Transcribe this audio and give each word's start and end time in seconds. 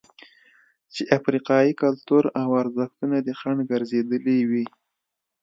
چې 0.93 1.01
افریقايي 1.17 1.73
کلتور 1.81 2.23
او 2.41 2.49
ارزښتونه 2.61 3.17
دې 3.25 3.33
خنډ 3.39 3.59
ګرځېدلي 3.71 4.39
وي. 4.49 4.65